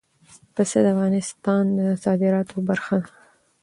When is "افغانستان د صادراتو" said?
0.95-2.57